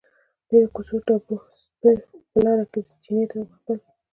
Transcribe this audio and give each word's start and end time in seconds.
ډېرو 0.47 0.67
کوڅه 0.75 0.95
ډبو 1.05 1.35
سپو 1.61 1.89
په 2.31 2.37
لاره 2.45 2.65
کې 2.71 2.79
دې 2.85 2.93
چیني 3.03 3.25
ته 3.31 3.35
وغپل. 3.39 3.79